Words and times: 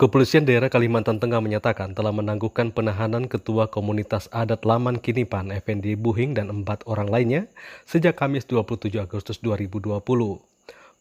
Kepolisian 0.00 0.48
daerah 0.48 0.72
Kalimantan 0.72 1.20
Tengah 1.20 1.44
menyatakan 1.44 1.92
telah 1.92 2.08
menangguhkan 2.08 2.72
penahanan 2.72 3.28
Ketua 3.28 3.68
Komunitas 3.68 4.32
Adat 4.32 4.64
Laman 4.64 4.96
Kinipan 4.96 5.52
FND 5.52 5.92
Buhing 6.00 6.32
dan 6.32 6.48
empat 6.48 6.88
orang 6.88 7.12
lainnya 7.12 7.52
sejak 7.84 8.16
Kamis 8.16 8.48
27 8.48 8.96
Agustus 8.96 9.44
2020. 9.44 10.00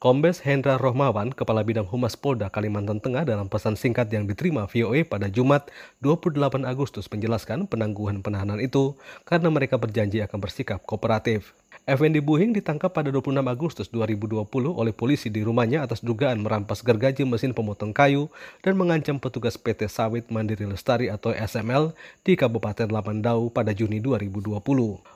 Kombes 0.03 0.43
Hendra 0.43 0.75
Rohmawan, 0.75 1.31
Kepala 1.31 1.63
Bidang 1.63 1.87
Humas 1.87 2.19
Polda 2.19 2.51
Kalimantan 2.51 2.99
Tengah 2.99 3.23
dalam 3.23 3.47
pesan 3.47 3.79
singkat 3.79 4.11
yang 4.11 4.27
diterima 4.27 4.67
VOA 4.67 5.07
pada 5.07 5.31
Jumat 5.31 5.71
28 6.03 6.67
Agustus 6.67 7.07
menjelaskan 7.07 7.71
penangguhan 7.71 8.19
penahanan 8.19 8.59
itu 8.59 8.99
karena 9.23 9.47
mereka 9.47 9.79
berjanji 9.79 10.19
akan 10.27 10.43
bersikap 10.43 10.83
kooperatif. 10.83 11.55
Effendi 11.89 12.21
Buhing 12.21 12.53
ditangkap 12.53 12.93
pada 12.93 13.09
26 13.09 13.41
Agustus 13.49 13.89
2020 13.89 14.45
oleh 14.77 14.93
polisi 14.93 15.33
di 15.33 15.41
rumahnya 15.41 15.81
atas 15.81 16.05
dugaan 16.05 16.37
merampas 16.45 16.85
gergaji 16.85 17.25
mesin 17.25 17.49
pemotong 17.49 17.97
kayu 17.97 18.29
dan 18.61 18.77
mengancam 18.77 19.17
petugas 19.17 19.57
PT 19.57 19.89
Sawit 19.89 20.29
Mandiri 20.29 20.69
Lestari 20.69 21.09
atau 21.09 21.33
SML 21.33 21.97
di 22.21 22.37
Kabupaten 22.37 22.93
Lamandau 22.93 23.49
pada 23.49 23.73
Juni 23.73 23.97
2020. 23.97 24.61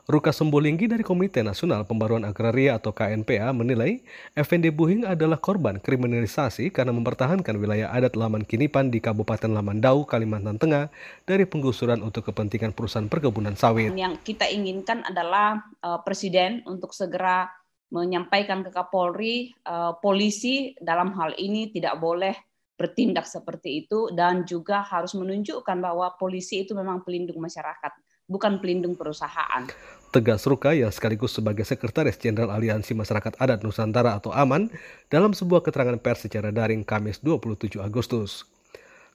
Ruka 0.10 0.34
Sembolinggi 0.34 0.90
dari 0.90 1.06
Komite 1.06 1.46
Nasional 1.46 1.86
Pembaruan 1.86 2.26
Agraria 2.26 2.82
atau 2.82 2.90
KNPA 2.90 3.54
menilai 3.54 4.02
Effendi 4.34 4.74
Buhing 4.74 5.06
adalah 5.06 5.38
korban 5.38 5.78
kriminalisasi 5.78 6.74
karena 6.74 6.90
mempertahankan 6.90 7.54
wilayah 7.54 7.94
adat 7.94 8.18
Laman 8.18 8.50
Kinipan 8.50 8.90
di 8.90 8.98
Kabupaten 8.98 9.54
Lamandau, 9.54 10.10
Kalimantan 10.10 10.58
Tengah 10.58 10.90
dari 11.30 11.46
penggusuran 11.46 12.02
untuk 12.02 12.34
kepentingan 12.34 12.74
perusahaan 12.74 13.06
perkebunan 13.06 13.54
sawit. 13.54 13.94
Yang 13.94 14.26
kita 14.26 14.50
inginkan 14.50 15.06
adalah 15.06 15.70
uh, 15.86 16.02
Presiden 16.02 16.63
untuk 16.66 16.96
segera 16.96 17.50
menyampaikan 17.94 18.66
ke 18.66 18.74
Kapolri 18.74 19.54
uh, 19.70 19.94
polisi 20.02 20.74
dalam 20.82 21.14
hal 21.14 21.38
ini 21.38 21.70
tidak 21.70 22.02
boleh 22.02 22.34
bertindak 22.74 23.30
seperti 23.30 23.86
itu 23.86 24.10
dan 24.18 24.44
juga 24.50 24.82
harus 24.82 25.14
menunjukkan 25.14 25.78
bahwa 25.78 26.18
polisi 26.18 26.66
itu 26.66 26.74
memang 26.74 27.06
pelindung 27.06 27.38
masyarakat 27.38 27.94
bukan 28.26 28.58
pelindung 28.58 28.98
perusahaan. 28.98 29.70
Tegas 30.14 30.46
Ruka 30.46 30.74
yang 30.74 30.94
sekaligus 30.94 31.38
sebagai 31.38 31.66
Sekretaris 31.66 32.18
Jenderal 32.18 32.54
Aliansi 32.54 32.94
Masyarakat 32.94 33.38
Adat 33.38 33.66
Nusantara 33.66 34.18
atau 34.18 34.30
AMAN 34.30 34.70
dalam 35.10 35.34
sebuah 35.34 35.66
keterangan 35.66 35.98
pers 35.98 36.26
secara 36.26 36.54
daring 36.54 36.86
Kamis 36.86 37.22
27 37.22 37.82
Agustus. 37.82 38.46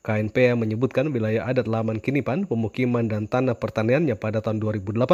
KNP 0.09 0.57
menyebutkan 0.57 1.13
wilayah 1.13 1.45
adat 1.45 1.69
Laman 1.69 2.01
Kinipan, 2.01 2.49
pemukiman 2.49 3.05
dan 3.05 3.29
tanah 3.29 3.61
pertaniannya 3.61 4.17
pada 4.17 4.41
tahun 4.41 4.57
2018 4.57 5.05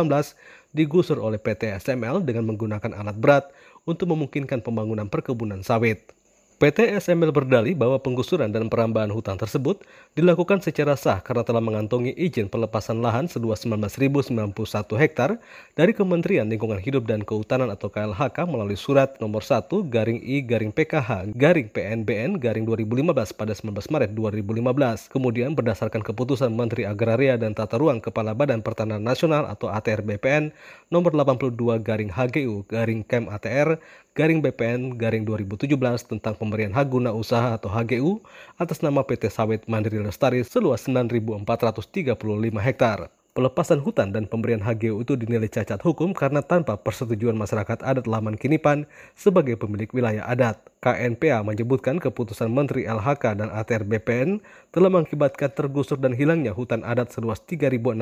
digusur 0.70 1.18
oleh 1.18 1.42
PT 1.42 1.74
SML 1.82 2.22
dengan 2.22 2.46
menggunakan 2.46 2.94
alat 2.94 3.18
berat 3.18 3.50
untuk 3.90 4.14
memungkinkan 4.14 4.62
pembangunan 4.62 5.10
perkebunan 5.10 5.66
sawit. 5.66 6.14
PT 6.54 6.86
SML 7.02 7.34
berdalih 7.34 7.74
bahwa 7.74 7.98
penggusuran 7.98 8.46
dan 8.46 8.70
perambahan 8.70 9.10
hutan 9.10 9.34
tersebut 9.34 9.82
dilakukan 10.14 10.62
secara 10.62 10.94
sah 10.94 11.18
karena 11.18 11.42
telah 11.42 11.58
mengantongi 11.58 12.14
izin 12.14 12.46
pelepasan 12.46 13.02
lahan 13.02 13.26
seluas 13.26 13.66
19.091 13.66 14.54
hektar 14.94 15.42
dari 15.74 15.90
Kementerian 15.90 16.46
Lingkungan 16.46 16.78
Hidup 16.78 17.10
dan 17.10 17.26
Kehutanan 17.26 17.74
atau 17.74 17.90
KLHK 17.90 18.46
melalui 18.46 18.78
surat 18.78 19.18
nomor 19.18 19.42
1 19.42 19.66
garing 19.90 20.22
I 20.22 20.46
garing 20.46 20.70
PKH 20.70 21.34
garing 21.34 21.66
PNBN 21.74 22.38
garing 22.38 22.70
2015 22.70 23.34
pada 23.34 23.50
19 23.50 23.74
Maret 23.90 24.10
2015. 24.14 25.10
Kemudian 25.10 25.58
berdasarkan 25.58 26.06
keputusan 26.06 26.54
Menteri 26.54 26.86
Agraria 26.86 27.34
dan 27.34 27.58
Tata 27.58 27.74
Ruang 27.82 27.98
Kepala 27.98 28.30
Badan 28.30 28.62
Pertanahan 28.62 29.02
Nasional 29.02 29.50
atau 29.50 29.74
ATR 29.74 30.06
BPN 30.06 30.54
nomor 30.86 31.18
82 31.18 31.82
garing 31.82 32.14
HGU 32.14 32.62
garing 32.70 33.02
KEM 33.02 33.26
ATR 33.26 33.82
garing 34.14 34.38
BPN 34.38 34.94
garing 34.94 35.26
2017 35.26 35.66
tentang 36.06 36.38
pemberian 36.44 36.76
hak 36.76 36.92
guna 36.92 37.16
usaha 37.16 37.56
atau 37.56 37.72
HGU 37.72 38.20
atas 38.60 38.84
nama 38.84 39.00
PT 39.00 39.32
Sawit 39.32 39.64
Mandiri 39.64 40.04
Lestari 40.04 40.44
seluas 40.44 40.84
9.435 40.84 41.40
hektar. 42.60 43.08
Pelepasan 43.34 43.82
hutan 43.82 44.14
dan 44.14 44.30
pemberian 44.30 44.62
HGU 44.62 45.02
itu 45.02 45.18
dinilai 45.18 45.50
cacat 45.50 45.82
hukum 45.82 46.14
karena 46.14 46.38
tanpa 46.38 46.78
persetujuan 46.78 47.34
masyarakat 47.34 47.82
adat 47.82 48.06
Laman 48.06 48.38
Kinipan 48.38 48.86
sebagai 49.18 49.58
pemilik 49.58 49.90
wilayah 49.90 50.22
adat. 50.30 50.62
KNPA 50.78 51.42
menyebutkan 51.42 51.98
keputusan 51.98 52.46
Menteri 52.46 52.86
LHK 52.86 53.42
dan 53.42 53.50
ATR 53.50 53.82
BPN 53.82 54.38
telah 54.70 54.86
mengakibatkan 54.86 55.50
tergusur 55.50 55.98
dan 55.98 56.14
hilangnya 56.14 56.54
hutan 56.54 56.86
adat 56.86 57.10
seluas 57.10 57.42
3.688 57.42 57.98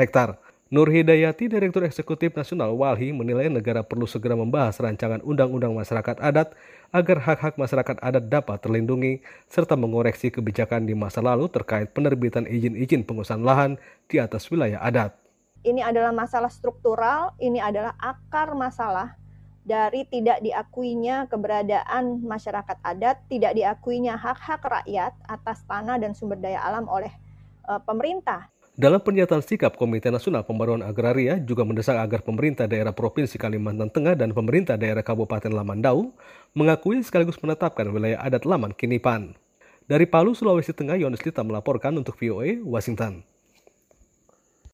hektar. 0.00 0.40
Nur 0.74 0.90
Hidayati, 0.90 1.46
Direktur 1.46 1.86
Eksekutif 1.86 2.34
Nasional 2.34 2.74
Walhi, 2.74 3.14
menilai 3.14 3.46
negara 3.46 3.86
perlu 3.86 4.10
segera 4.10 4.34
membahas 4.34 4.74
rancangan 4.82 5.22
Undang-Undang 5.22 5.70
Masyarakat 5.70 6.18
Adat 6.18 6.50
agar 6.90 7.22
hak-hak 7.22 7.54
masyarakat 7.54 8.02
adat 8.02 8.26
dapat 8.26 8.58
terlindungi, 8.58 9.22
serta 9.46 9.78
mengoreksi 9.78 10.34
kebijakan 10.34 10.82
di 10.82 10.98
masa 10.98 11.22
lalu 11.22 11.46
terkait 11.46 11.94
penerbitan 11.94 12.42
izin-izin 12.50 13.06
pengusahaan 13.06 13.46
lahan 13.46 13.78
di 14.10 14.18
atas 14.18 14.50
wilayah 14.50 14.82
adat. 14.82 15.14
Ini 15.62 15.78
adalah 15.78 16.10
masalah 16.10 16.50
struktural, 16.50 17.38
ini 17.38 17.62
adalah 17.62 17.94
akar 17.94 18.50
masalah 18.58 19.14
dari 19.62 20.10
tidak 20.10 20.42
diakuinya 20.42 21.30
keberadaan 21.30 22.18
masyarakat 22.26 22.82
adat, 22.82 23.22
tidak 23.30 23.54
diakuinya 23.54 24.18
hak-hak 24.18 24.58
rakyat 24.66 25.14
atas 25.30 25.62
tanah 25.70 26.02
dan 26.02 26.18
sumber 26.18 26.42
daya 26.42 26.66
alam 26.66 26.90
oleh 26.90 27.14
uh, 27.70 27.78
pemerintah. 27.78 28.50
Dalam 28.74 28.98
pernyataan 28.98 29.38
sikap 29.38 29.78
Komite 29.78 30.10
Nasional 30.10 30.42
Pembaruan 30.42 30.82
Agraria 30.82 31.38
juga 31.38 31.62
mendesak 31.62 31.94
agar 31.94 32.26
pemerintah 32.26 32.66
daerah 32.66 32.90
Provinsi 32.90 33.38
Kalimantan 33.38 33.86
Tengah 33.86 34.18
dan 34.18 34.34
pemerintah 34.34 34.74
daerah 34.74 35.06
Kabupaten 35.06 35.54
Lamandau 35.54 36.10
mengakui 36.58 36.98
sekaligus 37.06 37.38
menetapkan 37.38 37.86
wilayah 37.94 38.18
adat 38.18 38.42
Laman 38.42 38.74
Kinipan. 38.74 39.38
Dari 39.86 40.10
Palu, 40.10 40.34
Sulawesi 40.34 40.74
Tengah, 40.74 40.98
Yonis 40.98 41.22
Lita 41.22 41.46
melaporkan 41.46 41.94
untuk 41.94 42.18
VOA, 42.18 42.58
Washington. 42.66 43.22